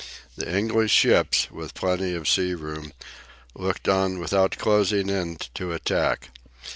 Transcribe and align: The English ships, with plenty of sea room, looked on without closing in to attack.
The 0.35 0.51
English 0.51 0.89
ships, 0.89 1.51
with 1.51 1.75
plenty 1.75 2.15
of 2.15 2.27
sea 2.27 2.55
room, 2.55 2.91
looked 3.53 3.87
on 3.87 4.17
without 4.17 4.57
closing 4.57 5.09
in 5.09 5.37
to 5.53 5.73
attack. 5.73 6.29